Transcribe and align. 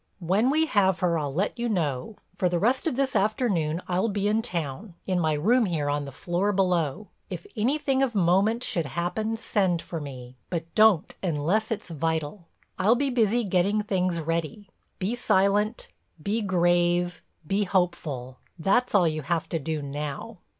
When 0.17 0.49
we 0.49 0.65
have 0.65 0.97
her 1.01 1.19
I'll 1.19 1.31
let 1.31 1.59
you 1.59 1.69
know. 1.69 2.15
For 2.35 2.49
the 2.49 2.57
rest 2.57 2.87
of 2.87 2.95
this 2.95 3.15
afternoon 3.15 3.83
I'll 3.87 4.09
be 4.09 4.27
in 4.27 4.41
town, 4.41 4.95
in 5.05 5.19
my 5.19 5.33
room 5.33 5.67
here 5.67 5.91
on 5.91 6.05
the 6.05 6.11
floor 6.11 6.51
below. 6.51 7.09
If 7.29 7.45
anything 7.55 8.01
of 8.01 8.15
moment 8.15 8.63
should 8.63 8.87
happen 8.87 9.37
send 9.37 9.79
for 9.79 10.01
me, 10.01 10.37
but 10.49 10.73
don't 10.73 11.15
unless 11.21 11.69
it's 11.69 11.89
vital. 11.89 12.47
I'll 12.79 12.95
be 12.95 13.11
busy 13.11 13.43
getting 13.43 13.83
things 13.83 14.19
ready. 14.19 14.71
Be 14.97 15.13
silent, 15.13 15.87
be 16.19 16.41
grave, 16.41 17.21
be 17.45 17.65
hopeful—that's 17.65 18.95
all 18.95 19.07
you 19.07 19.21
have 19.21 19.47
to 19.49 19.59
do 19.59 19.83
now." 19.83 20.39